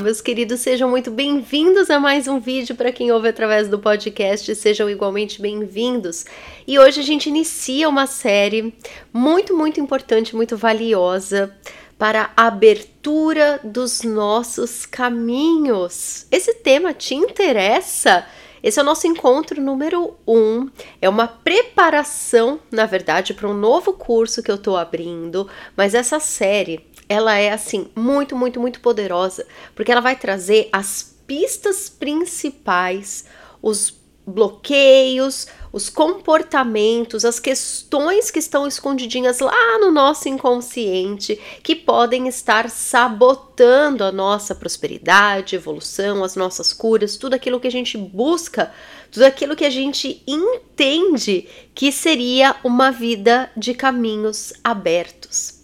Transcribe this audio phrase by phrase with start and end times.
[0.00, 4.54] meus queridos, sejam muito bem-vindos a mais um vídeo para quem ouve através do podcast,
[4.54, 6.24] sejam igualmente bem-vindos.
[6.66, 8.74] E hoje a gente inicia uma série
[9.12, 11.54] muito, muito importante, muito valiosa
[11.98, 16.26] para a abertura dos nossos caminhos.
[16.30, 18.26] Esse tema te interessa?
[18.62, 20.68] Esse é o nosso encontro número um.
[21.00, 25.48] É uma preparação, na verdade, para um novo curso que eu estou abrindo.
[25.76, 31.12] Mas essa série, ela é assim muito, muito, muito poderosa, porque ela vai trazer as
[31.26, 33.24] pistas principais,
[33.60, 42.28] os bloqueios, os comportamentos, as questões que estão escondidinhas lá no nosso inconsciente que podem
[42.28, 48.72] estar sabotando a nossa prosperidade, evolução, as nossas curas, tudo aquilo que a gente busca,
[49.10, 55.59] tudo aquilo que a gente entende que seria uma vida de caminhos abertos.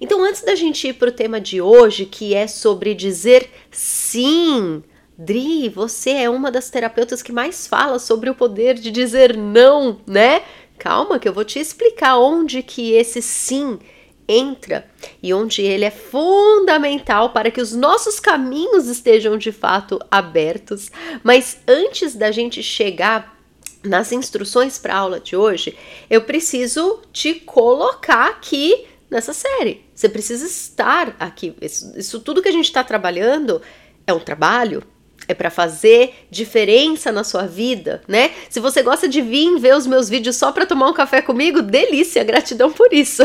[0.00, 4.82] Então, antes da gente ir para o tema de hoje, que é sobre dizer sim
[5.16, 10.00] Dri, você é uma das terapeutas que mais fala sobre o poder de dizer não,
[10.06, 10.42] né?
[10.78, 13.80] Calma que eu vou te explicar onde que esse sim
[14.28, 14.88] entra
[15.20, 20.88] e onde ele é fundamental para que os nossos caminhos estejam de fato abertos.
[21.24, 23.36] Mas antes da gente chegar
[23.82, 25.76] nas instruções para a aula de hoje,
[26.10, 29.84] eu preciso te colocar aqui nessa série.
[29.94, 31.54] Você precisa estar aqui.
[31.60, 33.60] Isso, isso tudo que a gente está trabalhando
[34.06, 34.82] é um trabalho,
[35.26, 38.32] é para fazer diferença na sua vida, né?
[38.48, 41.60] Se você gosta de vir ver os meus vídeos só para tomar um café comigo,
[41.60, 43.22] delícia, gratidão por isso.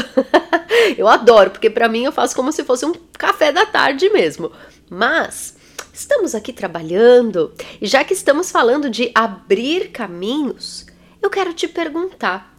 [0.98, 4.52] eu adoro, porque para mim eu faço como se fosse um café da tarde mesmo.
[4.89, 5.56] Mas
[5.94, 10.86] estamos aqui trabalhando e já que estamos falando de abrir caminhos,
[11.22, 12.54] eu quero te perguntar: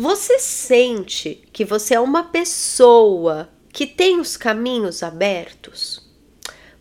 [0.00, 6.08] você sente que você é uma pessoa que tem os caminhos abertos?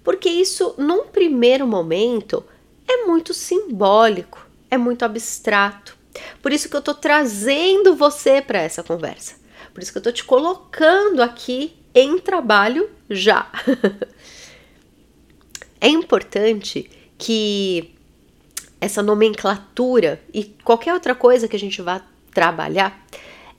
[0.08, 2.42] porque isso, num primeiro momento,
[2.88, 5.98] é muito simbólico, é muito abstrato.
[6.42, 9.36] Por isso que eu estou trazendo você para essa conversa.
[9.74, 13.52] Por isso que eu estou te colocando aqui em trabalho já.
[15.82, 17.94] é importante que
[18.80, 22.02] essa nomenclatura e qualquer outra coisa que a gente vá
[22.38, 23.04] trabalhar,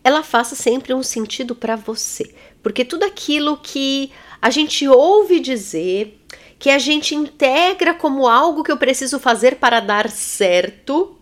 [0.05, 2.33] ela faça sempre um sentido para você.
[2.63, 6.25] Porque tudo aquilo que a gente ouve dizer,
[6.61, 11.19] que a gente integra como algo que eu preciso fazer para dar certo,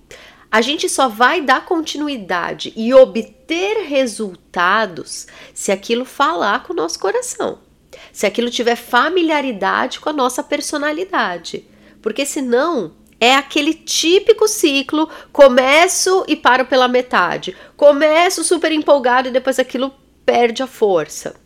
[0.50, 6.98] a gente só vai dar continuidade e obter resultados se aquilo falar com o nosso
[6.98, 7.60] coração,
[8.12, 11.66] se aquilo tiver familiaridade com a nossa personalidade.
[12.02, 19.32] Porque senão é aquele típico ciclo: começo e paro pela metade, começo super empolgado e
[19.32, 19.92] depois aquilo
[20.24, 21.36] perde a força.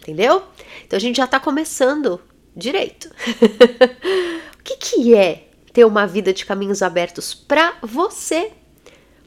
[0.00, 0.42] Entendeu?
[0.86, 2.20] Então a gente já está começando
[2.54, 3.08] direito.
[4.60, 8.52] o que, que é ter uma vida de caminhos abertos para você?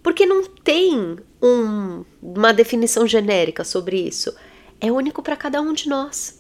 [0.04, 4.34] Porque não tem um, uma definição genérica sobre isso.
[4.80, 6.37] É único para cada um de nós.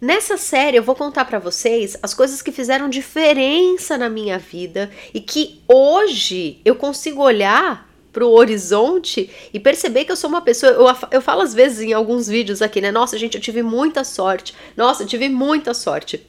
[0.00, 4.90] Nessa série eu vou contar para vocês as coisas que fizeram diferença na minha vida
[5.12, 10.40] e que hoje eu consigo olhar para o horizonte e perceber que eu sou uma
[10.40, 10.70] pessoa.
[10.70, 12.92] Eu, eu falo às vezes em alguns vídeos aqui, né?
[12.92, 14.54] Nossa, gente, eu tive muita sorte.
[14.76, 16.24] Nossa, eu tive muita sorte.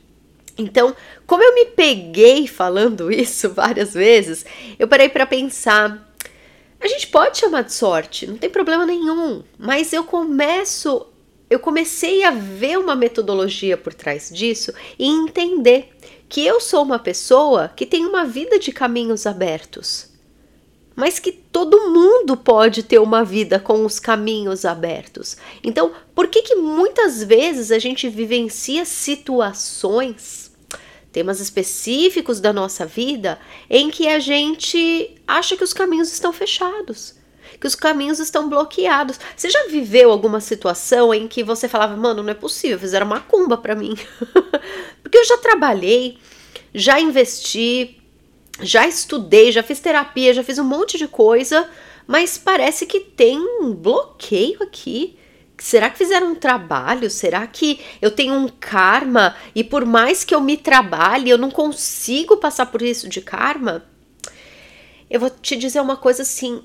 [0.58, 0.96] Então,
[1.28, 4.46] como eu me peguei falando isso várias vezes,
[4.80, 6.08] eu parei para pensar.
[6.82, 11.06] A gente pode chamar de sorte, não tem problema nenhum, mas eu começo,
[11.50, 15.90] eu comecei a ver uma metodologia por trás disso e entender
[16.28, 20.10] que eu sou uma pessoa que tem uma vida de caminhos abertos
[21.00, 25.38] mas que todo mundo pode ter uma vida com os caminhos abertos.
[25.64, 30.52] Então, por que que muitas vezes a gente vivencia situações,
[31.10, 33.40] temas específicos da nossa vida,
[33.70, 37.16] em que a gente acha que os caminhos estão fechados?
[37.60, 39.20] Que os caminhos estão bloqueados.
[39.36, 43.58] Você já viveu alguma situação em que você falava, mano, não é possível, fizeram macumba
[43.58, 43.96] para mim?
[45.04, 46.18] Porque eu já trabalhei,
[46.74, 48.02] já investi,
[48.62, 51.70] já estudei, já fiz terapia, já fiz um monte de coisa,
[52.08, 55.18] mas parece que tem um bloqueio aqui.
[55.58, 57.10] Será que fizeram um trabalho?
[57.10, 61.52] Será que eu tenho um karma e por mais que eu me trabalhe, eu não
[61.52, 63.84] consigo passar por isso de karma?
[65.10, 66.64] Eu vou te dizer uma coisa assim,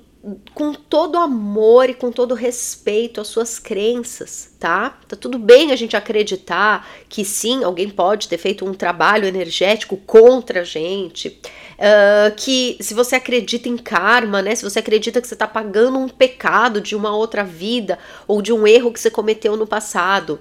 [0.55, 4.99] com todo amor e com todo respeito às suas crenças, tá?
[5.07, 9.99] Tá tudo bem a gente acreditar que sim, alguém pode ter feito um trabalho energético
[9.99, 11.41] contra a gente.
[11.75, 14.55] Uh, que se você acredita em karma, né?
[14.55, 18.53] Se você acredita que você tá pagando um pecado de uma outra vida ou de
[18.53, 20.41] um erro que você cometeu no passado.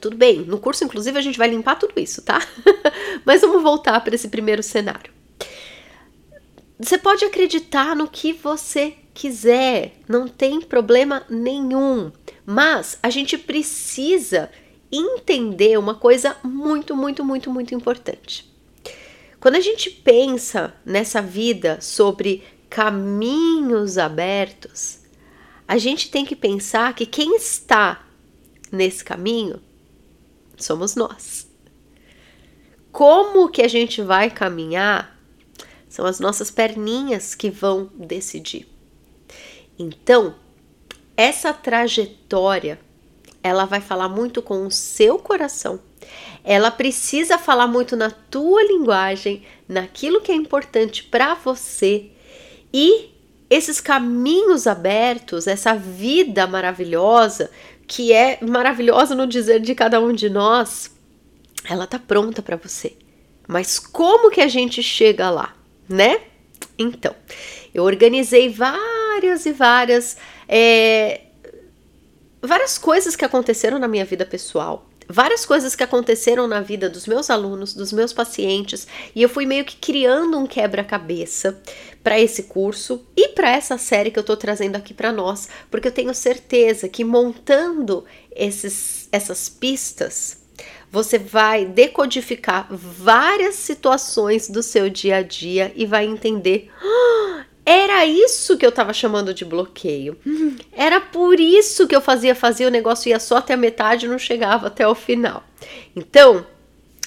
[0.00, 2.42] Tudo bem, no curso, inclusive, a gente vai limpar tudo isso, tá?
[3.24, 5.12] Mas vamos voltar para esse primeiro cenário.
[6.80, 12.10] Você pode acreditar no que você quiser, não tem problema nenhum.
[12.44, 14.50] Mas a gente precisa
[14.90, 18.52] entender uma coisa muito, muito, muito, muito importante.
[19.40, 25.00] Quando a gente pensa nessa vida sobre caminhos abertos,
[25.66, 28.04] a gente tem que pensar que quem está
[28.70, 29.60] nesse caminho
[30.56, 31.46] somos nós.
[32.90, 35.18] Como que a gente vai caminhar
[35.88, 38.73] são as nossas perninhas que vão decidir.
[39.78, 40.34] Então,
[41.16, 42.78] essa trajetória,
[43.42, 45.80] ela vai falar muito com o seu coração.
[46.42, 52.10] Ela precisa falar muito na tua linguagem, naquilo que é importante para você.
[52.72, 53.10] E
[53.48, 57.50] esses caminhos abertos, essa vida maravilhosa,
[57.86, 60.90] que é maravilhosa no dizer de cada um de nós,
[61.68, 62.96] ela tá pronta para você.
[63.46, 65.54] Mas como que a gente chega lá,
[65.88, 66.20] né?
[66.78, 67.14] Então,
[67.72, 69.03] eu organizei várias
[69.46, 70.16] e várias
[70.48, 71.20] é,
[72.42, 77.06] várias coisas que aconteceram na minha vida pessoal, várias coisas que aconteceram na vida dos
[77.06, 81.60] meus alunos, dos meus pacientes, e eu fui meio que criando um quebra-cabeça
[82.02, 85.88] para esse curso e para essa série que eu estou trazendo aqui para nós, porque
[85.88, 90.42] eu tenho certeza que montando esses, essas pistas,
[90.90, 96.70] você vai decodificar várias situações do seu dia a dia e vai entender.
[96.80, 100.18] Ah, era isso que eu tava chamando de bloqueio.
[100.72, 104.08] Era por isso que eu fazia, fazia o negócio ia só até a metade e
[104.08, 105.42] não chegava até o final.
[105.96, 106.46] Então,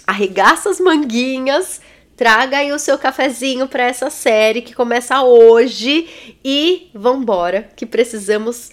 [0.05, 1.79] arregaça as manguinhas,
[2.15, 8.71] traga aí o seu cafezinho para essa série que começa hoje e vambora, que precisamos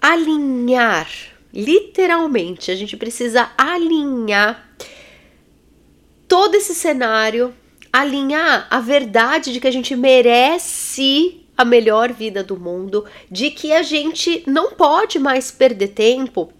[0.00, 1.08] alinhar,
[1.54, 4.68] literalmente, a gente precisa alinhar
[6.26, 7.54] todo esse cenário
[7.92, 13.72] alinhar a verdade de que a gente merece a melhor vida do mundo, de que
[13.72, 16.52] a gente não pode mais perder tempo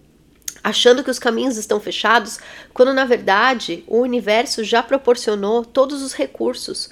[0.63, 2.39] achando que os caminhos estão fechados,
[2.73, 6.89] quando na verdade o universo já proporcionou todos os recursos.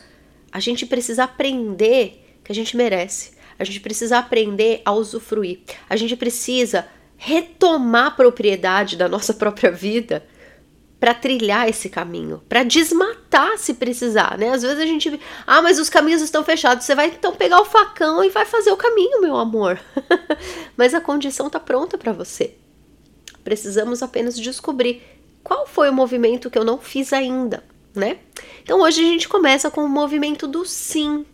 [0.52, 3.32] A gente precisa aprender que a gente merece.
[3.58, 5.60] A gente precisa aprender a usufruir.
[5.90, 6.86] A gente precisa
[7.16, 10.26] retomar a propriedade da nossa própria vida
[11.02, 14.52] para trilhar esse caminho, para desmatar se precisar, né?
[14.52, 17.66] Às vezes a gente, ah, mas os caminhos estão fechados, você vai então pegar o
[17.66, 19.80] facão e vai fazer o caminho, meu amor.
[20.78, 22.54] mas a condição está pronta para você.
[23.44, 25.02] Precisamos apenas descobrir
[25.44, 27.64] qual foi o movimento que eu não fiz ainda,
[27.96, 28.20] né?
[28.62, 31.26] Então hoje a gente começa com o movimento do sim.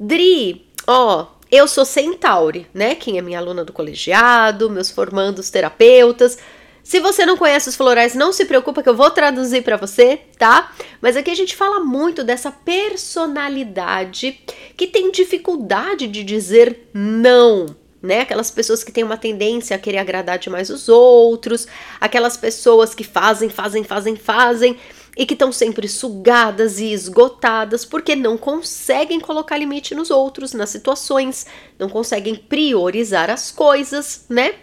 [0.00, 2.96] Dri, ó, eu sou Centauri, né?
[2.96, 6.38] Quem é minha aluna do colegiado, meus formandos terapeutas,
[6.86, 10.20] se você não conhece os florais, não se preocupa que eu vou traduzir para você,
[10.38, 10.72] tá?
[11.00, 14.40] Mas aqui a gente fala muito dessa personalidade
[14.76, 17.66] que tem dificuldade de dizer não,
[18.00, 18.20] né?
[18.20, 21.66] Aquelas pessoas que têm uma tendência a querer agradar demais os outros,
[22.00, 24.76] aquelas pessoas que fazem, fazem, fazem, fazem
[25.16, 30.70] e que estão sempre sugadas e esgotadas porque não conseguem colocar limite nos outros, nas
[30.70, 31.46] situações,
[31.80, 34.54] não conseguem priorizar as coisas, né?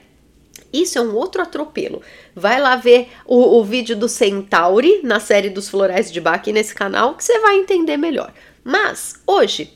[0.73, 2.01] Isso é um outro atropelo.
[2.35, 6.73] Vai lá ver o, o vídeo do Centauri na série dos florais de Bach nesse
[6.73, 8.33] canal que você vai entender melhor.
[8.63, 9.71] Mas hoje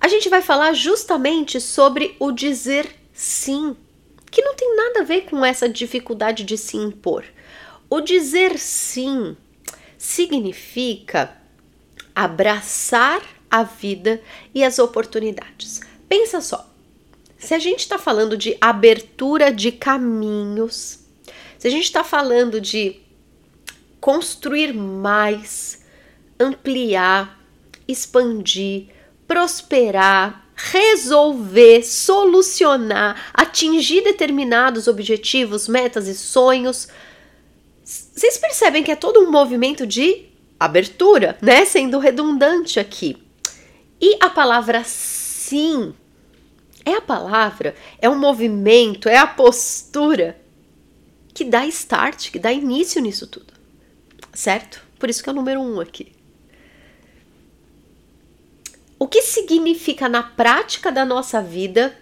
[0.00, 3.76] a gente vai falar justamente sobre o dizer sim,
[4.30, 7.24] que não tem nada a ver com essa dificuldade de se impor.
[7.88, 9.36] O dizer sim
[9.96, 11.36] significa
[12.14, 14.20] abraçar a vida
[14.54, 15.80] e as oportunidades.
[16.08, 16.71] Pensa só,
[17.42, 21.00] se a gente está falando de abertura de caminhos,
[21.58, 23.00] se a gente está falando de
[24.00, 25.84] construir mais,
[26.38, 27.40] ampliar,
[27.86, 28.90] expandir,
[29.26, 36.86] prosperar, resolver, solucionar, atingir determinados objetivos, metas e sonhos,
[37.84, 40.26] vocês percebem que é todo um movimento de
[40.60, 41.64] abertura, né?
[41.64, 43.16] Sendo redundante aqui.
[44.00, 45.92] E a palavra sim
[46.84, 50.40] é a palavra, é o movimento, é a postura
[51.32, 53.52] que dá start, que dá início nisso tudo.
[54.32, 54.82] Certo?
[54.98, 56.12] Por isso que é o número um aqui.
[58.98, 61.96] O que significa na prática da nossa vida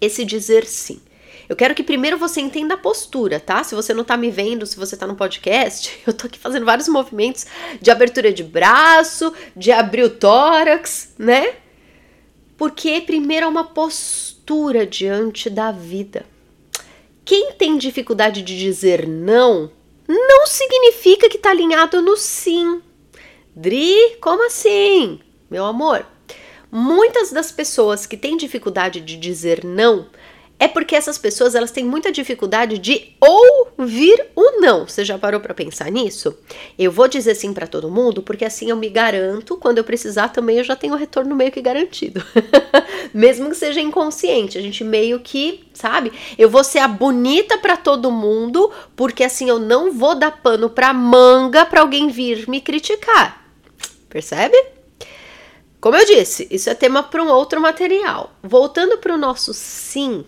[0.00, 1.00] esse dizer sim?
[1.48, 3.62] Eu quero que primeiro você entenda a postura, tá?
[3.62, 6.64] Se você não tá me vendo, se você tá no podcast, eu tô aqui fazendo
[6.64, 7.46] vários movimentos
[7.80, 11.56] de abertura de braço, de abrir o tórax, né?
[12.56, 16.24] Porque primeiro é uma postura diante da vida.
[17.24, 19.70] Quem tem dificuldade de dizer não
[20.06, 22.82] não significa que está alinhado no sim.
[23.56, 25.20] Dri, como assim?
[25.50, 26.06] Meu amor,
[26.70, 30.06] muitas das pessoas que têm dificuldade de dizer não
[30.58, 34.86] é porque essas pessoas elas têm muita dificuldade de ouvir o não.
[34.86, 36.36] Você já parou para pensar nisso?
[36.78, 40.28] Eu vou dizer sim para todo mundo porque assim eu me garanto, quando eu precisar
[40.28, 42.24] também eu já tenho o retorno meio que garantido.
[43.12, 46.12] Mesmo que seja inconsciente, a gente meio que, sabe?
[46.38, 50.70] Eu vou ser a bonita para todo mundo porque assim eu não vou dar pano
[50.70, 53.44] para manga para alguém vir me criticar.
[54.08, 54.56] Percebe?
[55.80, 58.32] Como eu disse, isso é tema para um outro material.
[58.42, 60.24] Voltando para o nosso sim,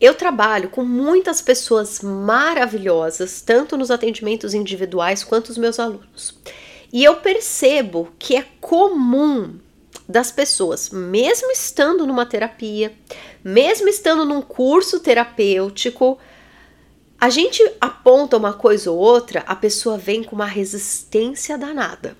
[0.00, 6.38] eu trabalho com muitas pessoas maravilhosas, tanto nos atendimentos individuais quanto os meus alunos.
[6.92, 9.58] E eu percebo que é comum
[10.08, 12.92] das pessoas, mesmo estando numa terapia,
[13.44, 16.18] mesmo estando num curso terapêutico,
[17.20, 22.16] a gente aponta uma coisa ou outra, a pessoa vem com uma resistência danada.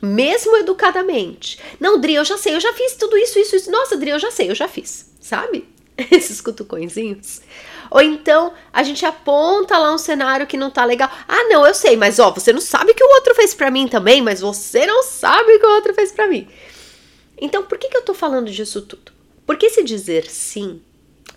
[0.00, 1.58] Mesmo educadamente.
[1.80, 3.70] Não, Dri, eu já sei, eu já fiz tudo isso, isso, isso.
[3.70, 5.73] Nossa, Dri, eu já sei, eu já fiz, sabe?
[6.10, 7.40] esses cutucõezinhos.
[7.90, 11.10] Ou então a gente aponta lá um cenário que não tá legal.
[11.28, 13.86] Ah, não, eu sei, mas ó, você não sabe que o outro fez para mim
[13.86, 16.48] também, mas você não sabe que o outro fez para mim.
[17.38, 19.12] Então, por que, que eu tô falando disso tudo?
[19.46, 20.80] Porque se dizer sim,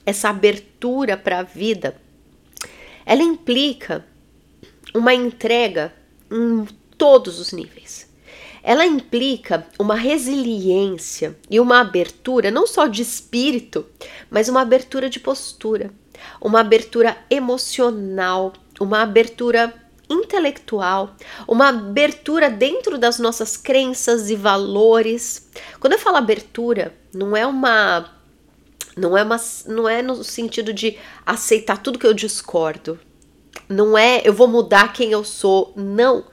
[0.06, 2.00] essa abertura para a vida,
[3.06, 4.06] ela implica
[4.94, 5.94] uma entrega
[6.32, 6.66] em
[6.98, 8.07] todos os níveis
[8.68, 13.86] ela implica uma resiliência e uma abertura não só de espírito,
[14.30, 15.90] mas uma abertura de postura,
[16.42, 19.74] uma abertura emocional, uma abertura
[20.10, 21.16] intelectual,
[21.48, 25.50] uma abertura dentro das nossas crenças e valores.
[25.80, 28.18] Quando eu falo abertura, não é uma
[28.98, 33.00] não é uma não é no sentido de aceitar tudo que eu discordo.
[33.70, 36.26] Não é eu vou mudar quem eu sou, não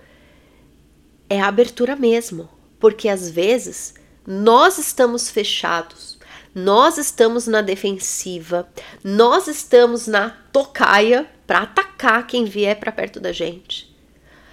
[1.28, 3.95] é a abertura mesmo, porque às vezes
[4.26, 6.19] nós estamos fechados,
[6.54, 8.69] nós estamos na defensiva,
[9.02, 13.95] nós estamos na tocaia para atacar quem vier para perto da gente.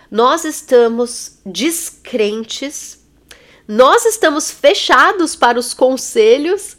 [0.10, 3.06] Nós estamos descrentes,
[3.68, 6.75] nós estamos fechados para os conselhos.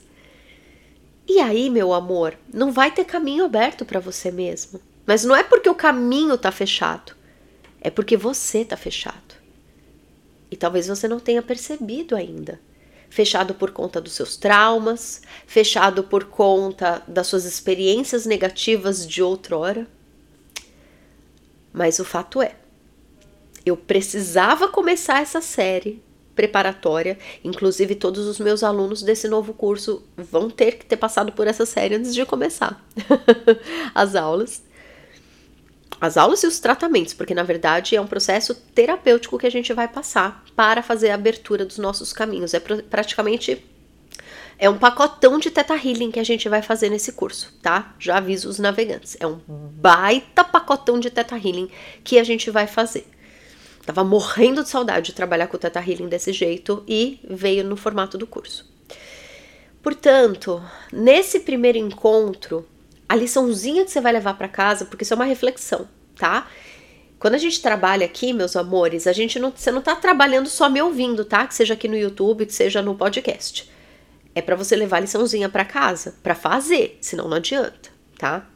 [1.27, 4.81] E aí, meu amor, não vai ter caminho aberto para você mesmo.
[5.07, 7.15] Mas não é porque o caminho está fechado,
[7.81, 9.32] é porque você está fechado.
[10.53, 12.61] E talvez você não tenha percebido ainda.
[13.09, 19.87] Fechado por conta dos seus traumas, fechado por conta das suas experiências negativas de outrora.
[21.73, 22.55] Mas o fato é,
[23.65, 26.03] eu precisava começar essa série
[26.35, 27.19] preparatória.
[27.43, 31.65] Inclusive, todos os meus alunos desse novo curso vão ter que ter passado por essa
[31.65, 32.85] série antes de começar
[33.95, 34.63] as aulas
[36.03, 39.73] as aulas e os tratamentos, porque na verdade é um processo terapêutico que a gente
[39.73, 42.53] vai passar para fazer a abertura dos nossos caminhos.
[42.55, 43.65] É pr praticamente
[44.59, 47.95] é um pacotão de teta healing que a gente vai fazer nesse curso, tá?
[48.01, 49.17] Já aviso os navegantes.
[49.21, 51.71] É um baita pacotão de teta healing
[52.03, 53.07] que a gente vai fazer.
[53.87, 57.77] Tava morrendo de saudade de trabalhar com o teta healing desse jeito e veio no
[57.77, 58.69] formato do curso.
[59.81, 60.61] Portanto,
[60.93, 62.67] nesse primeiro encontro,
[63.13, 66.49] a liçãozinha que você vai levar para casa, porque isso é uma reflexão, tá?
[67.19, 70.67] Quando a gente trabalha aqui, meus amores, a gente não, você não tá trabalhando só
[70.71, 71.47] me ouvindo, tá?
[71.47, 73.71] Que seja aqui no YouTube, que seja no podcast.
[74.35, 78.49] É para você levar a liçãozinha para casa, para fazer, senão não adianta, tá?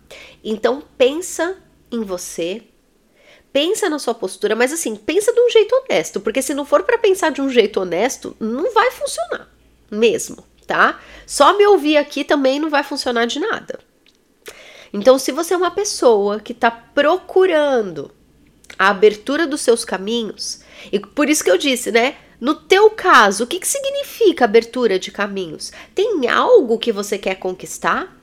[0.43, 1.59] Então pensa
[1.93, 2.63] em você,
[3.53, 6.83] pensa na sua postura, mas assim, pensa de um jeito honesto, porque se não for
[6.83, 9.51] para pensar de um jeito honesto, não vai funcionar,
[9.91, 10.99] mesmo, tá?
[11.27, 13.85] Só me ouvir aqui também não vai funcionar de nada.
[14.97, 18.11] Então, se você é uma pessoa que está procurando
[18.79, 20.61] a abertura dos seus caminhos,
[20.91, 22.17] e por isso que eu disse, né?
[22.41, 25.71] No teu caso, o que, que significa abertura de caminhos?
[25.95, 28.16] Tem algo que você quer conquistar?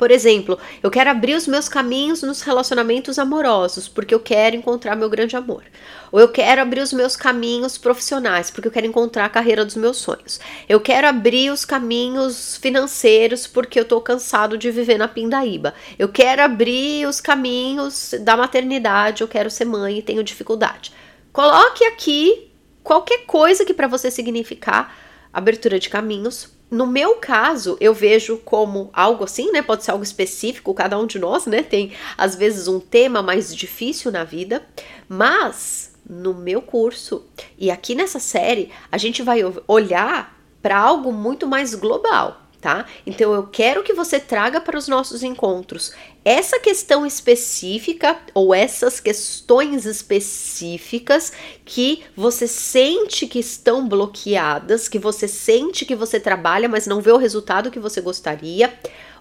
[0.00, 4.96] Por exemplo, eu quero abrir os meus caminhos nos relacionamentos amorosos, porque eu quero encontrar
[4.96, 5.62] meu grande amor.
[6.10, 9.76] Ou eu quero abrir os meus caminhos profissionais, porque eu quero encontrar a carreira dos
[9.76, 10.40] meus sonhos.
[10.66, 15.74] Eu quero abrir os caminhos financeiros, porque eu tô cansado de viver na pindaíba.
[15.98, 20.94] Eu quero abrir os caminhos da maternidade, eu quero ser mãe e tenho dificuldade.
[21.30, 22.50] Coloque aqui
[22.82, 24.96] qualquer coisa que para você significar
[25.30, 29.60] abertura de caminhos no meu caso, eu vejo como algo assim, né?
[29.60, 31.62] Pode ser algo específico, cada um de nós, né?
[31.62, 34.64] Tem às vezes um tema mais difícil na vida,
[35.08, 37.24] mas no meu curso
[37.58, 42.86] e aqui nessa série, a gente vai olhar para algo muito mais global, tá?
[43.06, 45.92] Então eu quero que você traga para os nossos encontros
[46.24, 51.32] essa questão específica ou essas questões específicas
[51.64, 57.10] que você sente que estão bloqueadas, que você sente que você trabalha, mas não vê
[57.10, 58.72] o resultado que você gostaria,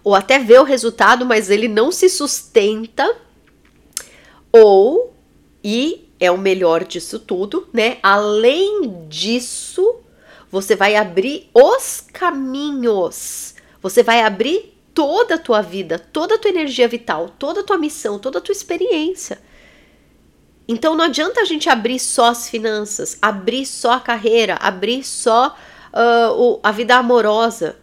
[0.03, 3.15] ou até vê o resultado, mas ele não se sustenta,
[4.51, 5.13] ou
[5.63, 7.97] e é o melhor disso tudo, né?
[8.03, 10.01] Além disso,
[10.51, 13.55] você vai abrir os caminhos.
[13.81, 17.77] Você vai abrir toda a tua vida, toda a tua energia vital, toda a tua
[17.77, 19.39] missão, toda a tua experiência.
[20.67, 25.55] Então não adianta a gente abrir só as finanças, abrir só a carreira, abrir só
[25.93, 27.77] uh, o, a vida amorosa.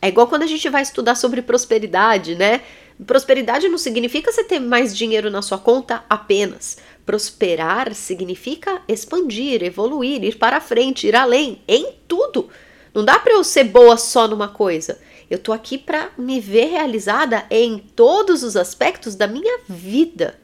[0.00, 2.60] É igual quando a gente vai estudar sobre prosperidade, né?
[3.06, 6.78] Prosperidade não significa você ter mais dinheiro na sua conta apenas.
[7.04, 12.48] Prosperar significa expandir, evoluir, ir para frente, ir além, em tudo.
[12.94, 14.98] Não dá para eu ser boa só numa coisa.
[15.28, 20.38] Eu tô aqui para me ver realizada em todos os aspectos da minha vida.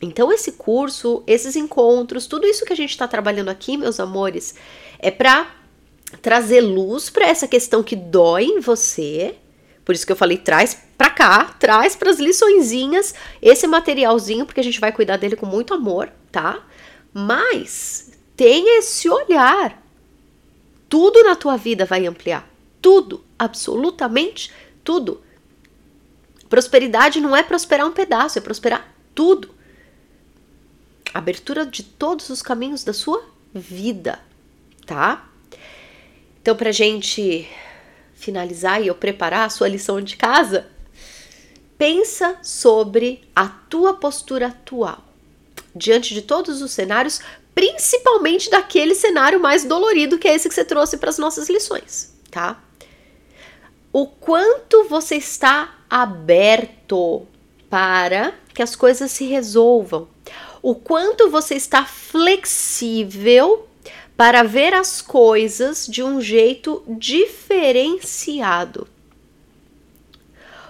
[0.00, 4.54] Então esse curso, esses encontros, tudo isso que a gente está trabalhando aqui, meus amores,
[4.98, 5.48] é para
[6.20, 9.36] trazer luz para essa questão que dói em você.
[9.84, 14.60] Por isso que eu falei, traz para cá, traz para as liçõezinhas esse materialzinho, porque
[14.60, 16.64] a gente vai cuidar dele com muito amor, tá?
[17.12, 19.82] Mas tenha esse olhar.
[20.88, 22.48] Tudo na tua vida vai ampliar.
[22.80, 24.52] Tudo, absolutamente
[24.84, 25.22] tudo.
[26.48, 29.50] Prosperidade não é prosperar um pedaço, é prosperar tudo.
[31.12, 33.24] Abertura de todos os caminhos da sua
[33.54, 34.20] vida,
[34.86, 35.28] tá?
[36.40, 37.48] Então, pra gente
[38.22, 40.66] finalizar e eu preparar a sua lição de casa,
[41.76, 45.02] pensa sobre a tua postura atual
[45.74, 47.20] diante de todos os cenários,
[47.54, 52.14] principalmente daquele cenário mais dolorido que é esse que você trouxe para as nossas lições,
[52.30, 52.62] tá?
[53.92, 57.26] O quanto você está aberto
[57.68, 60.08] para que as coisas se resolvam,
[60.62, 63.68] o quanto você está flexível
[64.16, 68.86] para ver as coisas de um jeito diferenciado.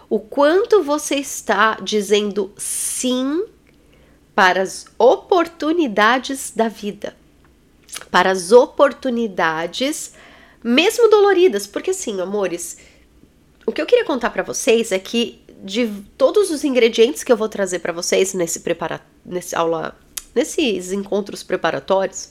[0.09, 3.46] O quanto você está dizendo sim
[4.35, 7.16] para as oportunidades da vida,
[8.11, 10.12] para as oportunidades,
[10.62, 12.78] mesmo doloridas, porque assim, amores,
[13.66, 17.37] o que eu queria contar para vocês é que de todos os ingredientes que eu
[17.37, 19.96] vou trazer para vocês nesse prepara nesse aula,
[20.35, 22.31] nesses encontros preparatórios,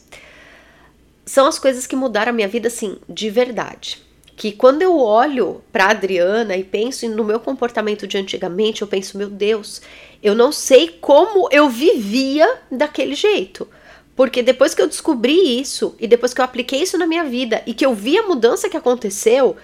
[1.32, 4.02] são as coisas que mudaram a minha vida, assim, de verdade.
[4.36, 9.18] Que quando eu olho para Adriana e penso no meu comportamento de antigamente, eu penso,
[9.18, 9.82] meu Deus,
[10.22, 13.66] eu não sei como eu vivia daquele jeito.
[14.14, 17.64] Porque depois que eu descobri isso, e depois que eu apliquei isso na minha vida,
[17.66, 19.56] e que eu vi a mudança que aconteceu,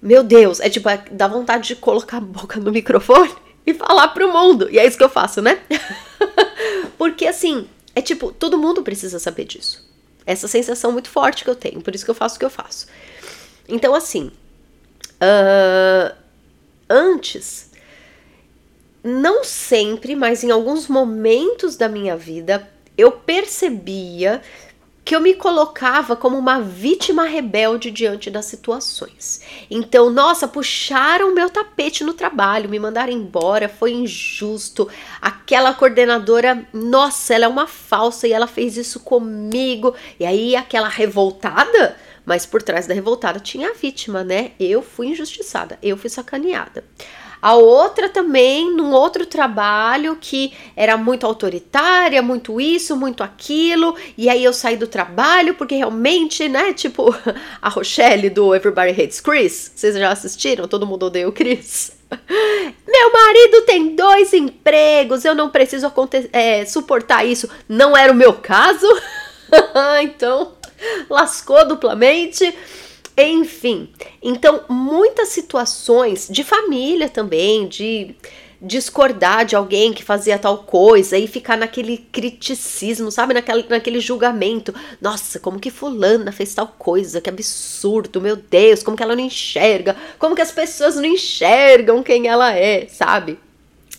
[0.00, 3.34] meu Deus, é tipo, é, dá vontade de colocar a boca no microfone
[3.66, 4.68] e falar pro mundo.
[4.70, 5.58] E é isso que eu faço, né?
[6.96, 9.89] Porque assim, é tipo, todo mundo precisa saber disso.
[10.30, 12.50] Essa sensação muito forte que eu tenho, por isso que eu faço o que eu
[12.50, 12.86] faço.
[13.68, 14.30] Então, assim,
[15.20, 16.14] uh,
[16.88, 17.70] antes,
[19.02, 24.40] não sempre, mas em alguns momentos da minha vida, eu percebia
[25.10, 29.40] que eu me colocava como uma vítima rebelde diante das situações.
[29.68, 34.88] Então, nossa, puxaram meu tapete no trabalho, me mandaram embora, foi injusto.
[35.20, 39.96] Aquela coordenadora, nossa, ela é uma falsa e ela fez isso comigo.
[40.20, 44.52] E aí, aquela revoltada, mas por trás da revoltada tinha a vítima, né?
[44.60, 46.84] Eu fui injustiçada, eu fui sacaneada.
[47.42, 54.28] A outra também, num outro trabalho que era muito autoritária, muito isso, muito aquilo, e
[54.28, 57.14] aí eu saí do trabalho porque realmente, né, tipo
[57.60, 60.68] a Rochelle do Everybody Hates Chris, vocês já assistiram?
[60.68, 61.92] Todo mundo odeia o Chris.
[62.86, 65.92] Meu marido tem dois empregos, eu não preciso
[66.32, 67.48] é, suportar isso.
[67.68, 68.86] Não era o meu caso,
[70.02, 70.52] então
[71.08, 72.52] lascou duplamente.
[73.22, 73.90] Enfim,
[74.22, 78.14] então muitas situações de família também, de
[78.60, 83.32] discordar de alguém que fazia tal coisa e ficar naquele criticismo, sabe?
[83.34, 84.74] Naquele, julgamento.
[85.00, 87.20] Nossa, como que fulana fez tal coisa?
[87.20, 89.96] Que absurdo, meu Deus, como que ela não enxerga?
[90.18, 93.38] Como que as pessoas não enxergam quem ela é, sabe?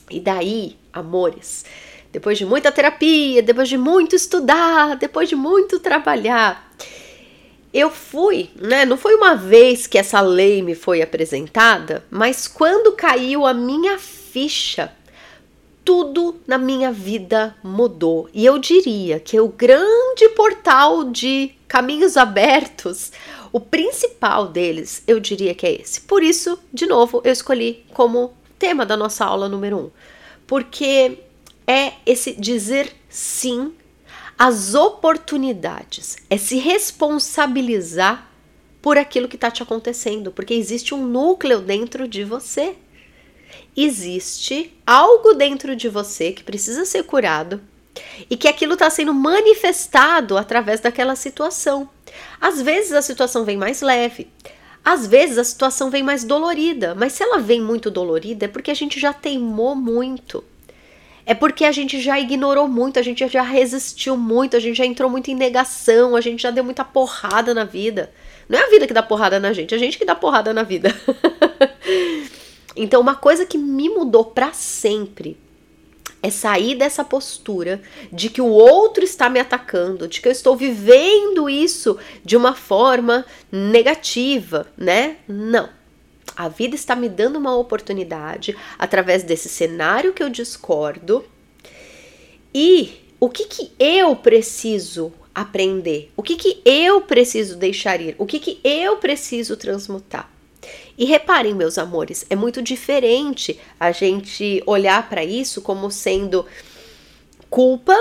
[0.10, 1.66] E daí, amores,
[2.12, 6.72] depois de muita terapia, depois de muito estudar, depois de muito trabalhar,
[7.74, 8.86] eu fui, né?
[8.86, 13.98] Não foi uma vez que essa lei me foi apresentada, mas quando caiu a minha
[13.98, 14.92] ficha,
[15.84, 18.30] tudo na minha vida mudou.
[18.34, 23.12] E eu diria que o grande portal de caminhos abertos,
[23.54, 26.02] O principal deles, eu diria que é esse.
[26.02, 29.92] Por isso, de novo, eu escolhi como tema da nossa aula número um,
[30.48, 31.20] porque
[31.68, 33.74] é esse dizer sim
[34.42, 38.28] às oportunidades, é se responsabilizar
[38.82, 42.74] por aquilo que está te acontecendo, porque existe um núcleo dentro de você.
[43.78, 47.62] Existe algo dentro de você que precisa ser curado
[48.32, 51.88] e que aquilo está sendo manifestado através daquela situação.
[52.40, 54.28] Às vezes a situação vem mais leve,
[54.84, 58.72] às vezes a situação vem mais dolorida, mas se ela vem muito dolorida é porque
[58.72, 60.44] a gente já teimou muito.
[61.26, 64.86] É porque a gente já ignorou muito, a gente já resistiu muito, a gente já
[64.86, 68.12] entrou muito em negação, a gente já deu muita porrada na vida.
[68.50, 70.54] Não é a vida que dá porrada na gente, é a gente que dá porrada
[70.54, 70.94] na vida.
[72.76, 75.38] então, uma coisa que me mudou para sempre
[76.24, 77.82] é sair dessa postura
[78.12, 82.54] de que o outro está me atacando, de que eu estou vivendo isso de uma
[82.54, 85.18] forma negativa, né?
[85.28, 85.81] Não.
[86.36, 91.26] A vida está me dando uma oportunidade através desse cenário que eu discordo.
[92.54, 96.12] E o que, que eu preciso aprender?
[96.16, 98.16] O que, que eu preciso deixar ir?
[98.18, 100.30] O que, que eu preciso transmutar?
[100.98, 106.46] E reparem, meus amores, é muito diferente a gente olhar para isso como sendo
[107.50, 107.96] culpa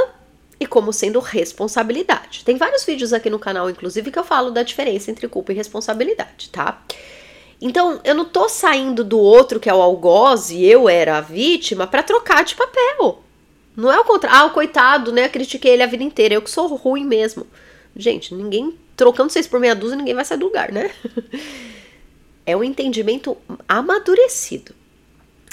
[0.58, 2.44] e como sendo responsabilidade.
[2.44, 5.56] Tem vários vídeos aqui no canal, inclusive, que eu falo da diferença entre culpa e
[5.56, 6.82] responsabilidade, tá?
[7.60, 11.20] Então, eu não tô saindo do outro que é o algoz e eu era a
[11.20, 13.22] vítima para trocar de papel.
[13.76, 14.38] Não é o contrário.
[14.38, 15.28] Ah, o coitado, né?
[15.28, 16.34] critiquei ele a vida inteira.
[16.34, 17.46] Eu que sou ruim mesmo.
[17.94, 20.90] Gente, ninguém trocando vocês por meia dúzia, ninguém vai sair do lugar, né?
[22.46, 23.36] é um entendimento
[23.68, 24.74] amadurecido.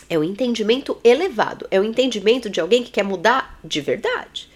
[0.09, 1.67] É um entendimento elevado.
[1.69, 4.49] É um entendimento de alguém que quer mudar de verdade.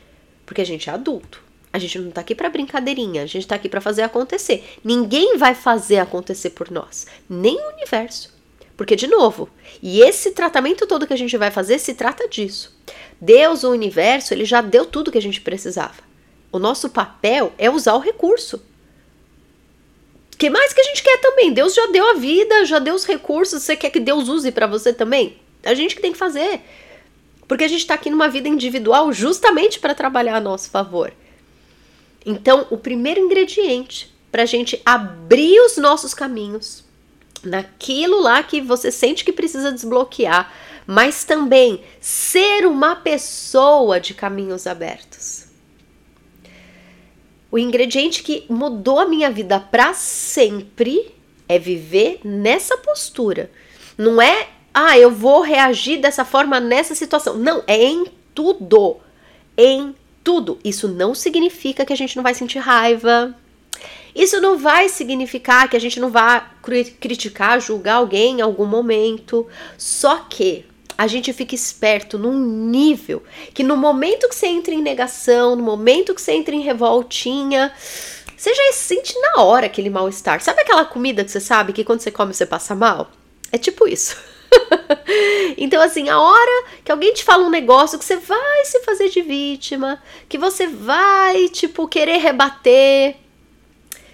[0.46, 1.51] Porque a gente é adulto.
[1.74, 4.78] A gente não tá aqui para brincadeirinha, a gente tá aqui para fazer acontecer.
[4.84, 8.34] Ninguém vai fazer acontecer por nós, nem o universo.
[8.76, 9.50] Porque de novo,
[9.82, 12.78] e esse tratamento todo que a gente vai fazer se trata disso.
[13.20, 16.02] Deus, o universo, ele já deu tudo que a gente precisava.
[16.52, 18.62] O nosso papel é usar o recurso
[20.42, 21.54] que mais que a gente quer também?
[21.54, 24.66] Deus já deu a vida, já deu os recursos, você quer que Deus use para
[24.66, 25.38] você também?
[25.64, 26.62] A gente que tem que fazer.
[27.48, 31.14] Porque a gente está aqui numa vida individual justamente para trabalhar a nosso favor.
[32.26, 36.84] Então, o primeiro ingrediente para a gente abrir os nossos caminhos
[37.44, 40.54] naquilo lá que você sente que precisa desbloquear,
[40.86, 45.46] mas também ser uma pessoa de caminhos abertos.
[47.52, 51.14] O ingrediente que mudou a minha vida para sempre
[51.50, 53.52] é viver nessa postura.
[53.98, 57.36] Não é, ah, eu vou reagir dessa forma nessa situação.
[57.38, 58.98] Não, é em tudo.
[59.58, 60.60] Em tudo.
[60.64, 63.36] Isso não significa que a gente não vai sentir raiva.
[64.14, 66.44] Isso não vai significar que a gente não vai
[67.00, 69.48] criticar, julgar alguém em algum momento.
[69.78, 70.66] Só que
[70.98, 75.64] a gente fica esperto num nível que no momento que você entra em negação, no
[75.64, 77.74] momento que você entra em revoltinha,
[78.36, 80.42] você já sente na hora aquele mal-estar.
[80.42, 83.10] Sabe aquela comida que você sabe que quando você come você passa mal?
[83.52, 84.18] É tipo isso.
[85.58, 89.10] então, assim, a hora que alguém te fala um negócio que você vai se fazer
[89.10, 93.16] de vítima, que você vai, tipo, querer rebater,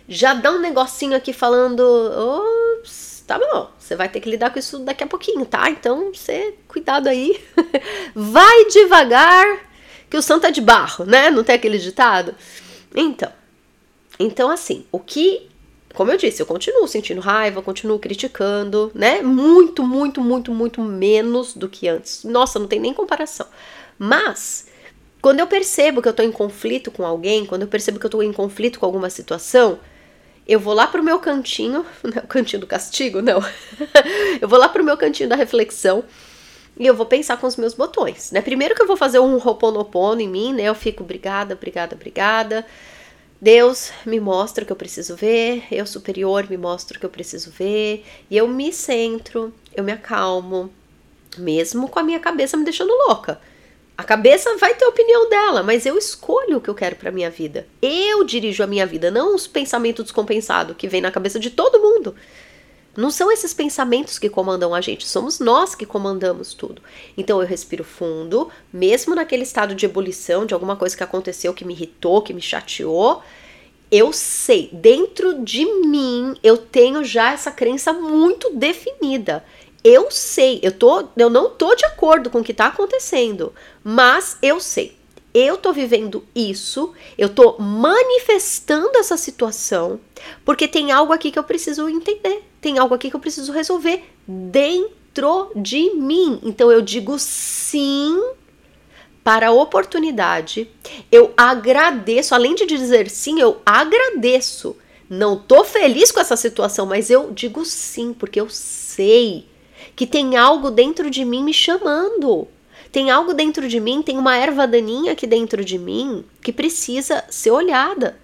[0.07, 4.59] já dá um negocinho aqui falando, ops, tá bom, você vai ter que lidar com
[4.59, 5.69] isso daqui a pouquinho, tá?
[5.69, 7.43] Então, você, cuidado aí.
[8.15, 9.45] vai devagar,
[10.09, 11.29] que o santo é de barro, né?
[11.29, 12.33] Não tem aquele ditado?
[12.95, 13.31] Então,
[14.19, 15.49] então assim, o que,
[15.97, 19.23] como eu disse, eu continuo sentindo raiva, continuo criticando, né?
[19.23, 22.23] Muito, muito, muito, muito menos do que antes.
[22.23, 23.47] Nossa, não tem nem comparação.
[23.97, 24.67] Mas,
[25.19, 28.11] quando eu percebo que eu tô em conflito com alguém, quando eu percebo que eu
[28.11, 29.79] tô em conflito com alguma situação,
[30.47, 33.43] eu vou lá pro meu cantinho, não, o cantinho do castigo, não.
[34.39, 36.03] eu vou lá pro meu cantinho da reflexão
[36.79, 38.39] e eu vou pensar com os meus botões, né?
[38.39, 40.61] Primeiro que eu vou fazer um roponopono em mim, né?
[40.61, 42.63] Eu fico obrigada, obrigada, obrigada.
[43.39, 47.09] Deus me mostra o que eu preciso ver, eu superior me mostra o que eu
[47.09, 50.71] preciso ver, e eu me centro, eu me acalmo,
[51.37, 53.39] mesmo com a minha cabeça me deixando louca.
[53.95, 57.11] A cabeça vai ter a opinião dela, mas eu escolho o que eu quero para
[57.11, 57.67] minha vida.
[57.81, 61.79] Eu dirijo a minha vida, não os pensamentos descompensados que vem na cabeça de todo
[61.79, 62.15] mundo.
[62.97, 66.81] Não são esses pensamentos que comandam a gente, somos nós que comandamos tudo.
[67.15, 71.63] Então eu respiro fundo, mesmo naquele estado de ebulição, de alguma coisa que aconteceu que
[71.63, 73.21] me irritou, que me chateou,
[73.89, 79.45] eu sei, dentro de mim, eu tenho já essa crença muito definida
[79.83, 84.37] eu sei, eu, tô, eu não tô de acordo com o que tá acontecendo, mas
[84.41, 84.96] eu sei.
[85.37, 89.99] Eu tô vivendo isso, eu tô manifestando essa situação,
[90.43, 94.03] porque tem algo aqui que eu preciso entender, tem algo aqui que eu preciso resolver
[94.27, 96.39] dentro de mim.
[96.43, 98.19] Então eu digo sim
[99.23, 100.69] para a oportunidade.
[101.11, 104.75] Eu agradeço, além de dizer sim, eu agradeço.
[105.09, 109.47] Não tô feliz com essa situação, mas eu digo sim, porque eu sei
[109.95, 112.47] que tem algo dentro de mim me chamando.
[112.97, 117.23] Tem algo dentro de mim, tem uma erva daninha aqui dentro de mim que precisa
[117.29, 118.17] ser olhada.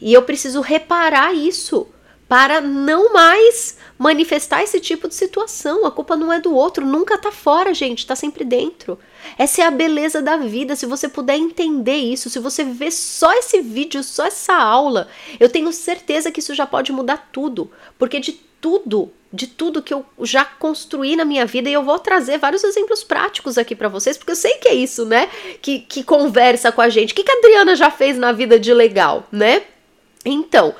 [0.00, 1.86] E eu preciso reparar isso
[2.28, 5.86] para não mais manifestar esse tipo de situação.
[5.86, 8.98] A culpa não é do outro, nunca tá fora, gente, tá sempre dentro.
[9.38, 10.74] Essa é a beleza da vida.
[10.74, 15.06] Se você puder entender isso, se você ver só esse vídeo, só essa aula,
[15.38, 19.94] eu tenho certeza que isso já pode mudar tudo, porque de tudo, de tudo que
[19.94, 23.88] eu já construí na minha vida, e eu vou trazer vários exemplos práticos aqui para
[23.88, 25.28] vocês, porque eu sei que é isso, né?
[25.62, 27.12] Que, que conversa com a gente.
[27.12, 29.62] O que, que a Adriana já fez na vida de legal, né?
[30.24, 30.74] Então,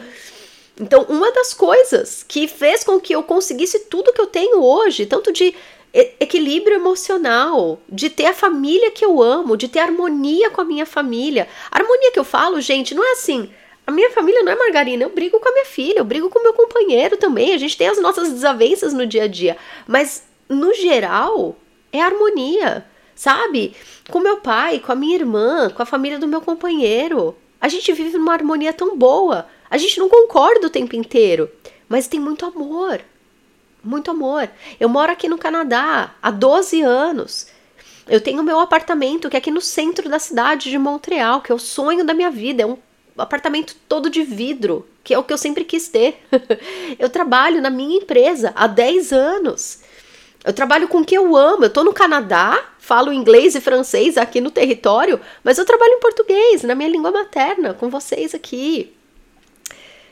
[0.81, 5.05] então, uma das coisas que fez com que eu conseguisse tudo que eu tenho hoje,
[5.05, 5.55] tanto de
[5.93, 10.87] equilíbrio emocional, de ter a família que eu amo, de ter harmonia com a minha
[10.87, 11.49] família.
[11.71, 13.51] Harmonia que eu falo, gente, não é assim.
[13.91, 16.39] A minha família não é margarina, eu brigo com a minha filha, eu brigo com
[16.39, 20.29] o meu companheiro também, a gente tem as nossas desavenças no dia a dia, mas
[20.49, 21.57] no geral
[21.93, 23.75] é harmonia, sabe?
[24.09, 27.37] Com meu pai, com a minha irmã, com a família do meu companheiro.
[27.61, 29.49] A gente vive numa harmonia tão boa.
[29.69, 31.51] A gente não concorda o tempo inteiro,
[31.89, 33.01] mas tem muito amor.
[33.83, 34.49] Muito amor.
[34.79, 37.49] Eu moro aqui no Canadá há 12 anos.
[38.09, 41.55] Eu tenho meu apartamento que é aqui no centro da cidade de Montreal, que é
[41.57, 42.63] o sonho da minha vida.
[42.63, 42.79] É um
[43.21, 46.23] apartamento todo de vidro, que é o que eu sempre quis ter.
[46.99, 49.81] eu trabalho na minha empresa há 10 anos.
[50.45, 51.65] Eu trabalho com o que eu amo.
[51.65, 56.01] Eu tô no Canadá, falo inglês e francês aqui no território, mas eu trabalho em
[56.01, 58.95] português, na minha língua materna, com vocês aqui.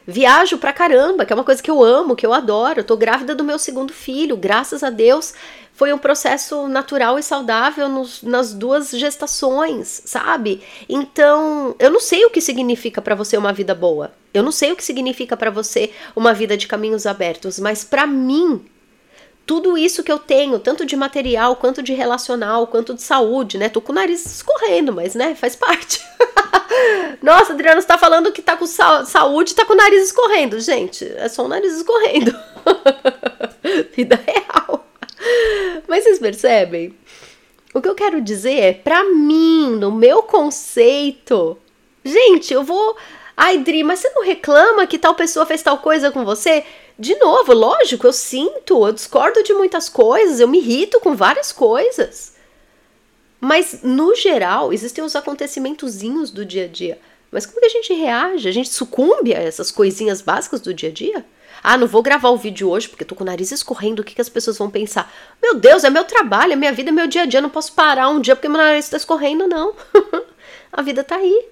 [0.07, 2.81] Viajo pra caramba, que é uma coisa que eu amo, que eu adoro.
[2.81, 5.35] Eu tô grávida do meu segundo filho, graças a Deus.
[5.79, 10.61] Foi um processo natural e saudável nos, nas duas gestações, sabe?
[10.89, 14.11] Então, eu não sei o que significa para você uma vida boa.
[14.35, 18.09] Eu não sei o que significa para você uma vida de caminhos abertos, mas para
[18.09, 18.67] mim
[19.47, 23.69] tudo isso que eu tenho, tanto de material, quanto de relacional, quanto de saúde, né?
[23.69, 26.05] Tô com o nariz escorrendo, mas, né, faz parte.
[27.23, 30.59] Nossa, Adriana, você tá falando que tá com sa saúde tá com o nariz escorrendo.
[30.59, 32.37] Gente, é só o nariz escorrendo.
[33.95, 34.88] Vida real.
[35.87, 36.95] Mas vocês percebem?
[37.75, 41.59] O que eu quero dizer é, pra mim, no meu conceito,
[42.05, 42.97] gente, eu vou.
[43.37, 46.65] Ai, Dri, mas você não reclama que tal pessoa fez tal coisa com você?
[46.99, 51.53] de novo, lógico, eu sinto, eu discordo de muitas coisas, eu me irrito com várias
[51.53, 52.35] coisas.
[53.41, 56.99] Mas, no geral, existem os acontecimentozinhos do dia a dia.
[57.31, 58.49] Mas como que a gente reage?
[58.49, 61.25] A gente sucumbe a essas coisinhas básicas do dia a dia?
[61.71, 64.01] Ah, não vou gravar o vídeo hoje porque tô com o nariz escorrendo.
[64.01, 65.13] O que, que as pessoas vão pensar?
[65.43, 67.41] Meu Deus, é meu trabalho, é minha vida, é meu dia a dia.
[67.41, 69.75] Eu não posso parar um dia porque meu nariz está escorrendo, não.
[70.73, 71.47] a vida tá aí.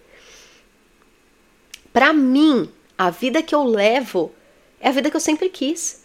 [1.93, 4.35] Para mim, a vida que eu levo
[4.81, 6.03] é a vida que eu sempre quis.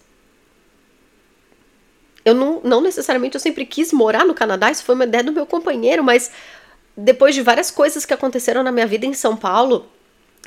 [2.25, 5.31] Eu não, não necessariamente eu sempre quis morar no Canadá, isso foi uma ideia do
[5.31, 6.31] meu companheiro, mas
[6.97, 9.87] depois de várias coisas que aconteceram na minha vida em São Paulo,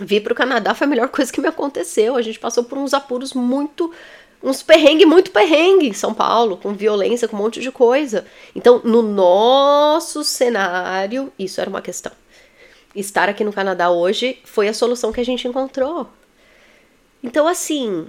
[0.00, 2.16] vir para o Canadá foi a melhor coisa que me aconteceu.
[2.16, 3.92] A gente passou por uns apuros muito
[4.42, 8.26] uns perrengue muito perrengue em São Paulo, com violência, com um monte de coisa.
[8.54, 12.12] Então, no nosso cenário, isso era uma questão.
[12.94, 16.10] Estar aqui no Canadá hoje foi a solução que a gente encontrou.
[17.22, 18.06] Então, assim,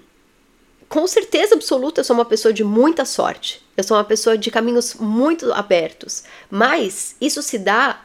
[0.90, 3.66] com certeza absoluta, eu sou uma pessoa de muita sorte.
[3.78, 6.26] Eu sou uma pessoa de caminhos muito abertos.
[6.50, 8.02] Mas isso se dá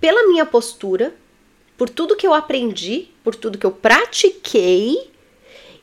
[0.00, 1.14] pela minha postura,
[1.82, 5.10] por tudo que eu aprendi, por tudo que eu pratiquei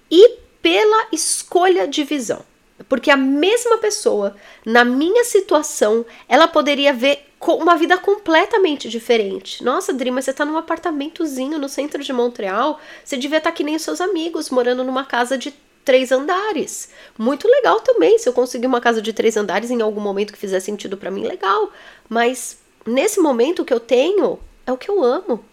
[0.09, 2.41] e pela escolha de visão.
[2.87, 4.33] Porque a mesma pessoa,
[4.65, 9.61] na minha situação, ela poderia ver uma vida completamente diferente.
[9.61, 13.55] Nossa, Dri, mas você tá num apartamentozinho no centro de Montreal, você devia estar tá
[13.57, 16.91] que nem os seus amigos, morando numa casa de três andares.
[17.17, 20.39] Muito legal também, se eu conseguir uma casa de três andares em algum momento que
[20.39, 21.69] fizer sentido para mim, legal.
[22.07, 22.57] Mas
[22.87, 25.43] nesse momento que eu tenho, é o que eu amo.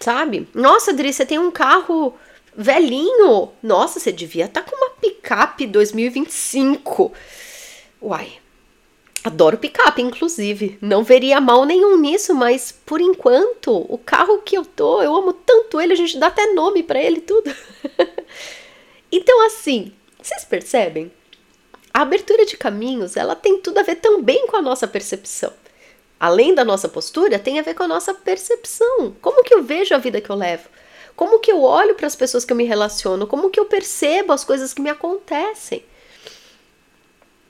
[0.00, 0.48] Sabe?
[0.54, 2.14] Nossa, Dri, você tem um carro
[2.56, 3.50] velhinho.
[3.62, 7.12] Nossa, você devia estar tá com uma picape 2025.
[8.00, 8.32] Uai.
[9.24, 10.78] Adoro picape, inclusive.
[10.80, 15.32] Não veria mal nenhum nisso, mas por enquanto, o carro que eu tô, eu amo
[15.32, 17.52] tanto ele, a gente dá até nome para ele tudo.
[19.10, 21.10] então, assim, vocês percebem?
[21.92, 25.52] A abertura de caminhos, ela tem tudo a ver também com a nossa percepção.
[26.18, 29.14] Além da nossa postura, tem a ver com a nossa percepção.
[29.20, 30.68] Como que eu vejo a vida que eu levo?
[31.14, 33.26] Como que eu olho para as pessoas que eu me relaciono?
[33.26, 35.82] Como que eu percebo as coisas que me acontecem?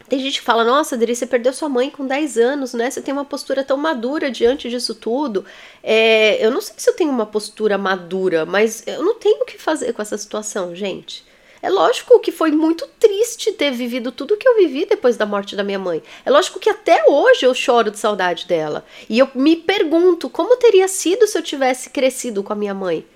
[0.08, 2.88] Tem gente que fala, nossa, Adri, você perdeu sua mãe com 10 anos, né?
[2.88, 5.44] Você tem uma postura tão madura diante disso tudo.
[5.82, 9.44] É, eu não sei se eu tenho uma postura madura, mas eu não tenho o
[9.44, 11.24] que fazer com essa situação, gente.
[11.62, 15.56] É lógico que foi muito triste ter vivido tudo que eu vivi depois da morte
[15.56, 16.02] da minha mãe.
[16.24, 18.84] É lógico que até hoje eu choro de saudade dela.
[19.08, 23.06] E eu me pergunto como teria sido se eu tivesse crescido com a minha mãe.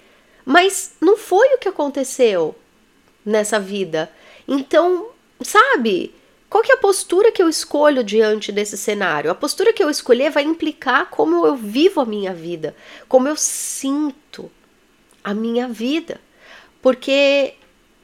[0.45, 2.55] Mas não foi o que aconteceu
[3.25, 4.11] nessa vida.
[4.49, 5.11] Então,
[5.43, 6.15] sabe?
[6.49, 9.31] Qual é a postura que eu escolho diante desse cenário?
[9.31, 12.75] A postura que eu escolher vai implicar como eu vivo a minha vida,
[13.09, 14.51] como eu sinto
[15.23, 16.21] a minha vida.
[16.83, 17.55] Porque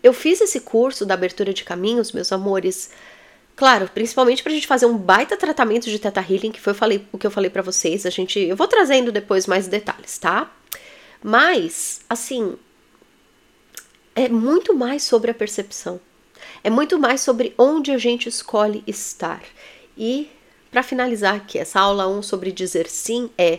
[0.07, 2.91] eu fiz esse curso da abertura de caminhos, meus amores,
[3.57, 7.19] claro, principalmente pra gente fazer um baita tratamento de Teta Healing, que foi falei, o
[7.19, 8.07] que eu falei para vocês.
[8.07, 10.49] A gente, eu vou trazendo depois mais detalhes, tá?
[11.21, 12.57] Mas, assim,
[14.15, 16.01] é muito mais sobre a percepção.
[16.63, 19.43] É muito mais sobre onde a gente escolhe estar.
[19.99, 20.31] E,
[20.71, 23.59] para finalizar aqui, essa aula 1 sobre dizer sim é: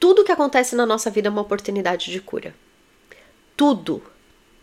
[0.00, 2.52] tudo que acontece na nossa vida é uma oportunidade de cura.
[3.56, 4.02] Tudo,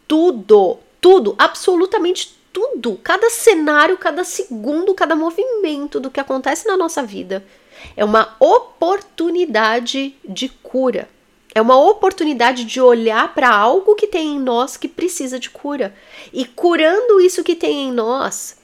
[0.06, 7.02] tudo, tudo, absolutamente tudo, cada cenário, cada segundo, cada movimento do que acontece na nossa
[7.02, 7.46] vida
[7.96, 11.08] é uma oportunidade de cura.
[11.56, 15.96] É uma oportunidade de olhar para algo que tem em nós que precisa de cura.
[16.34, 18.58] E curando isso que tem em nós,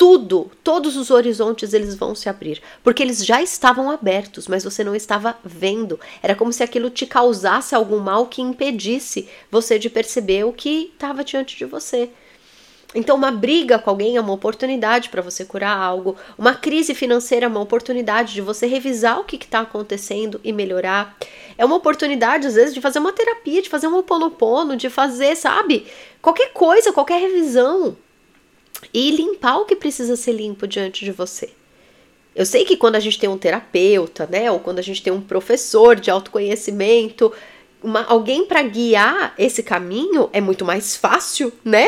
[0.00, 4.82] tudo, todos os horizontes eles vão se abrir, porque eles já estavam abertos, mas você
[4.82, 6.00] não estava vendo.
[6.22, 10.90] Era como se aquilo te causasse algum mal que impedisse você de perceber o que
[10.94, 12.08] estava diante de você.
[12.94, 16.16] Então, uma briga com alguém é uma oportunidade para você curar algo.
[16.38, 21.14] Uma crise financeira é uma oportunidade de você revisar o que está acontecendo e melhorar.
[21.58, 25.36] É uma oportunidade, às vezes, de fazer uma terapia, de fazer um oponopono, de fazer,
[25.36, 25.86] sabe?
[26.22, 27.98] Qualquer coisa, qualquer revisão.
[28.92, 31.50] E limpar o que precisa ser limpo diante de você.
[32.34, 35.12] Eu sei que quando a gente tem um terapeuta, né, ou quando a gente tem
[35.12, 37.32] um professor de autoconhecimento,
[37.82, 41.86] uma, alguém para guiar esse caminho é muito mais fácil, né?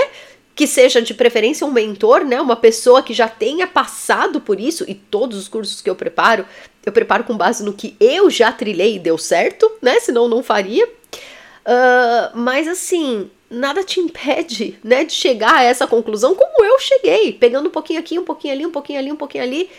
[0.54, 4.84] que seja de preferência um mentor, né, uma pessoa que já tenha passado por isso,
[4.86, 6.44] e todos os cursos que eu preparo,
[6.84, 10.42] eu preparo com base no que eu já trilhei e deu certo, né, senão não
[10.42, 10.86] faria.
[10.86, 17.32] Uh, mas assim, nada te impede, né, de chegar a essa conclusão como eu cheguei,
[17.32, 19.70] pegando um pouquinho aqui, um pouquinho ali, um pouquinho ali, um pouquinho ali,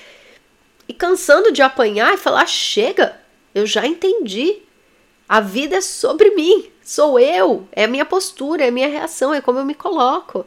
[0.87, 3.19] e cansando de apanhar e falar: chega,
[3.53, 4.59] eu já entendi.
[5.27, 9.33] A vida é sobre mim, sou eu, é a minha postura, é a minha reação,
[9.33, 10.45] é como eu me coloco.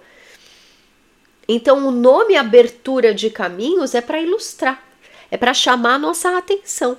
[1.49, 4.85] Então, o nome Abertura de Caminhos é para ilustrar,
[5.31, 6.99] é para chamar a nossa atenção.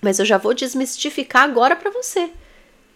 [0.00, 2.30] Mas eu já vou desmistificar agora para você.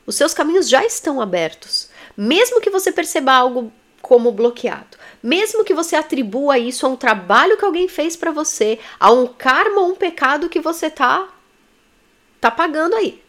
[0.06, 1.88] Os seus caminhos já estão abertos.
[2.16, 7.56] Mesmo que você perceba algo como bloqueado, mesmo que você atribua isso a um trabalho
[7.56, 11.28] que alguém fez para você, a um karma ou um pecado que você tá
[12.40, 13.20] tá pagando aí.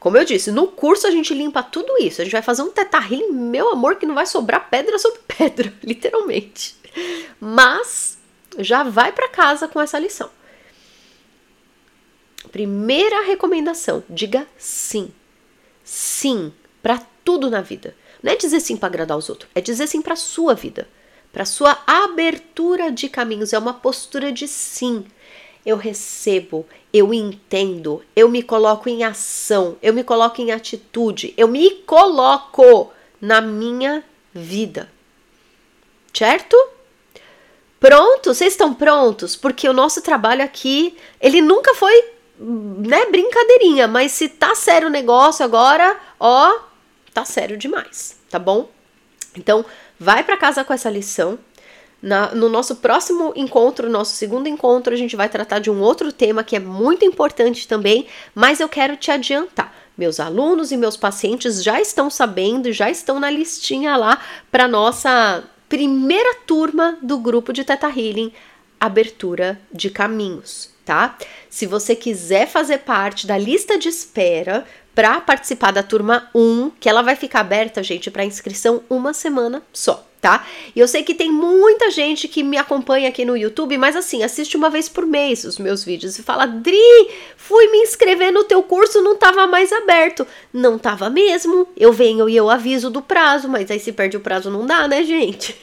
[0.00, 2.20] Como eu disse, no curso a gente limpa tudo isso.
[2.20, 5.20] A gente vai fazer um teta healing, meu amor, que não vai sobrar pedra sobre
[5.26, 6.76] pedra, literalmente.
[7.40, 8.18] Mas
[8.58, 10.30] já vai para casa com essa lição.
[12.52, 15.10] Primeira recomendação: diga sim.
[15.82, 16.52] Sim
[16.84, 17.96] para tudo na vida.
[18.22, 20.86] Não é dizer sim para agradar os outros, é dizer sim para sua vida,
[21.32, 23.54] para sua abertura de caminhos.
[23.54, 25.06] É uma postura de sim
[25.64, 31.48] eu recebo, eu entendo, eu me coloco em ação, eu me coloco em atitude, eu
[31.48, 34.92] me coloco na minha vida.
[36.12, 36.54] Certo?
[37.80, 38.34] Pronto?
[38.34, 39.34] Vocês estão prontos?
[39.34, 44.90] Porque o nosso trabalho aqui, ele nunca foi, né, brincadeirinha, mas se tá sério o
[44.90, 46.73] negócio agora, ó,
[47.14, 48.68] tá sério demais, tá bom?
[49.36, 49.64] Então,
[49.98, 51.38] vai para casa com essa lição
[52.04, 56.12] na, no nosso próximo encontro, nosso segundo encontro, a gente vai tratar de um outro
[56.12, 59.74] tema que é muito importante também, mas eu quero te adiantar.
[59.96, 64.20] Meus alunos e meus pacientes já estão sabendo, já estão na listinha lá
[64.52, 68.30] para nossa primeira turma do grupo de Teta Healing,
[68.78, 71.16] abertura de caminhos, tá?
[71.48, 76.88] Se você quiser fazer parte da lista de espera para participar da turma 1, que
[76.88, 80.46] ela vai ficar aberta, gente, para inscrição uma semana só tá?
[80.74, 84.22] E eu sei que tem muita gente que me acompanha aqui no YouTube, mas assim,
[84.22, 88.42] assiste uma vez por mês os meus vídeos e fala: Dri, fui me inscrever no
[88.42, 90.26] teu curso, não tava mais aberto.
[90.50, 91.68] Não tava mesmo.
[91.76, 94.88] Eu venho e eu aviso do prazo, mas aí se perde o prazo não dá,
[94.88, 95.54] né, gente?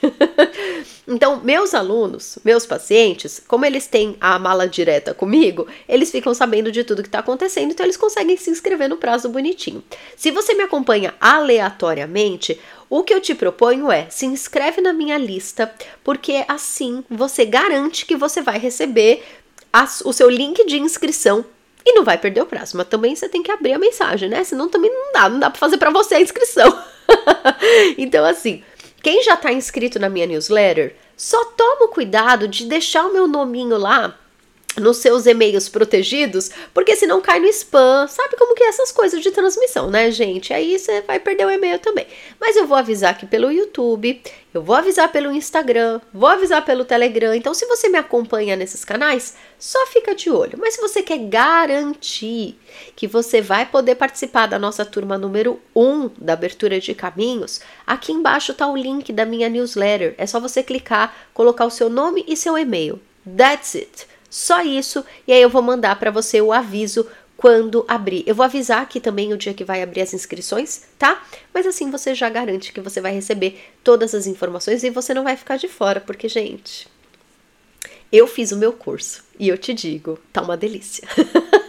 [1.08, 6.72] Então, meus alunos, meus pacientes, como eles têm a mala direta comigo, eles ficam sabendo
[6.72, 9.84] de tudo que está acontecendo, então eles conseguem se inscrever no prazo bonitinho.
[10.16, 15.18] Se você me acompanha aleatoriamente, o que eu te proponho é se inscreve na minha
[15.18, 15.74] lista,
[16.04, 19.24] porque assim você garante que você vai receber
[19.74, 21.44] as, o seu link de inscrição
[21.86, 22.78] e não vai perder o prazo.
[22.78, 24.44] Mas também você tem que abrir a mensagem, né?
[24.44, 26.78] Senão também não dá, não dá para fazer para você a inscrição.
[27.98, 28.64] então, assim,
[29.02, 33.28] quem já está inscrito na minha newsletter, só toma o cuidado de deixar o meu
[33.28, 34.18] nominho lá
[34.78, 38.08] nos seus e-mails protegidos, porque senão cai no spam.
[38.08, 40.54] Sabe como que é essas coisas de transmissão, né, gente?
[40.54, 42.08] Aí você vai perder o e-mail também.
[42.40, 44.22] Mas eu vou avisar aqui pelo YouTube,
[44.54, 47.34] eu vou avisar pelo Instagram, vou avisar pelo Telegram.
[47.34, 50.58] Então, se você me acompanha nesses canais, só fica de olho.
[50.58, 52.58] Mas se você quer garantir
[52.96, 58.12] que você vai poder participar da nossa turma número 1 da abertura de caminhos, aqui
[58.12, 60.16] embaixo tá o link da minha newsletter.
[60.18, 63.00] É só você clicar, colocar o seu nome e seu e-mail.
[63.26, 64.11] That's it.
[64.32, 67.06] Só isso, e aí eu vou mandar para você o aviso
[67.36, 68.24] quando abrir.
[68.26, 71.22] Eu vou avisar aqui também o dia que vai abrir as inscrições, tá?
[71.54, 75.26] Mas assim você já garante que você vai receber todas as informações e você não
[75.26, 76.88] vai ficar de fora, porque, gente,
[78.10, 81.06] eu fiz o meu curso e eu te digo, tá uma delícia.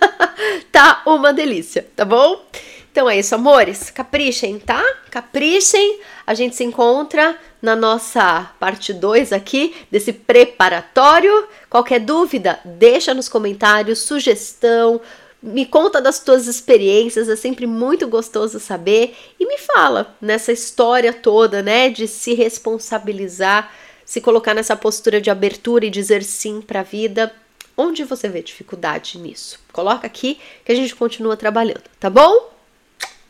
[0.71, 2.47] tá uma delícia, tá bom?
[2.93, 3.89] Então é isso, amores.
[3.89, 4.85] Caprichem, tá?
[5.11, 5.99] Caprichem.
[6.27, 11.49] A gente se encontra na nossa parte 2 aqui desse preparatório.
[11.71, 15.01] Qualquer dúvida, deixa nos comentários, sugestão,
[15.43, 21.13] me conta das tuas experiências, é sempre muito gostoso saber e me fala nessa história
[21.15, 23.73] toda, né, de se responsabilizar,
[24.05, 27.35] se colocar nessa postura de abertura e dizer sim para a vida.
[27.75, 29.59] Onde você vê dificuldade nisso?
[29.73, 32.52] Coloca aqui que a gente continua trabalhando, tá bom?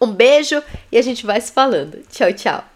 [0.02, 2.02] Um beijo e a gente vai se falando.
[2.10, 2.71] Tchau, tchau.